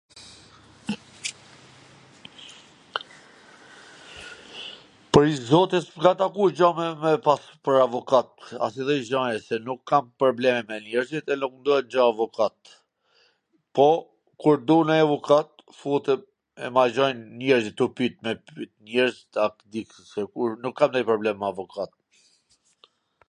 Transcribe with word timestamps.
Pwr 5.17 5.25
zotin, 5.49 5.81
s 5.85 5.87
mw 5.97 6.01
ka 6.05 6.11
taku 6.21 6.43
me 6.79 7.11
pas 7.27 7.43
pwr 7.67 7.75
avokat 7.85 8.29
edhe 8.69 8.81
njw 8.87 9.05
gja 9.11 9.21
aht 9.35 9.45
se 9.51 9.55
nuk 9.69 9.81
kam 9.93 10.05
probleme 10.25 10.61
me 10.71 10.75
njerzit 10.87 11.25
e 11.35 11.39
nuk 11.43 11.53
dua 11.69 11.79
gja 11.97 12.01
avokat, 12.11 12.57
po 13.79 13.87
kur 14.45 14.57
du 14.71 14.77
nanj 14.91 15.03
avukat 15.05 15.49
futem 15.83 16.21
e 16.69 16.75
ma 16.79 16.83
gjwjn 16.99 17.17
njerzit 17.43 17.75
tu 17.83 17.91
pyt, 17.99 18.13
me 18.27 18.31
pyt 18.57 18.71
njerzit... 18.87 19.33
se 20.11 20.21
kur... 20.33 20.49
nuk 20.65 20.75
kam 20.81 20.91
nanj 20.97 21.09
problem 21.15 21.35
me 21.43 21.47
avokat... 21.55 21.91